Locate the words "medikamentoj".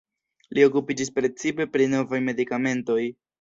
2.31-2.99